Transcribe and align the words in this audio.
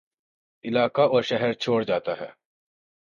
علاقہ 0.65 1.01
اور 1.01 1.21
شہرچھوڑ 1.21 1.83
جاتا 1.83 2.19
ہے 2.21 2.29